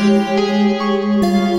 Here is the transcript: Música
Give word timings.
Música 0.00 1.49